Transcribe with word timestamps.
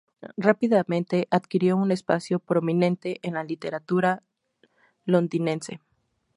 Rápidamente, 0.35 1.27
adquirió 1.29 1.77
un 1.77 1.91
espacio 1.91 2.39
prominente 2.39 3.19
en 3.21 3.35
la 3.35 3.43
literatura 3.43 4.23
londinense. 5.05 5.79